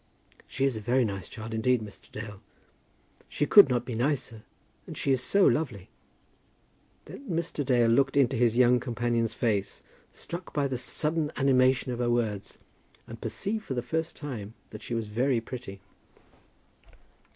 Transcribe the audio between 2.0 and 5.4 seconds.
Dale. She could not be nicer. And she is